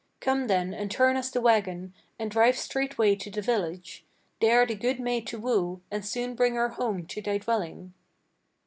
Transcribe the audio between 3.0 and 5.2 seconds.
to the village, There the good